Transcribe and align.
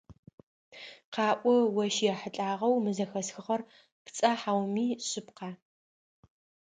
Къаӏо, 1.13 1.55
ощ 1.83 1.95
ехьылӀагъэу 2.11 2.75
мы 2.83 2.91
зэхэсхыгъэр 2.97 3.61
пцӀа 4.05 4.31
хьауми 4.39 4.87
шъыпкъа? 5.07 5.49